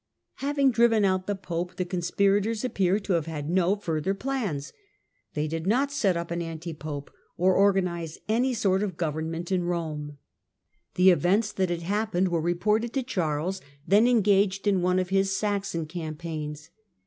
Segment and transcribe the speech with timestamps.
[0.37, 4.73] Having driven out the Pope the conspirators appear to have had no further plans.
[5.35, 10.17] They did not set up an antipope or organise any sort of government in Eome.
[10.95, 15.37] The events that had happened were reported to Charles, then engaged in one of his
[15.37, 16.71] Saxon campaigns.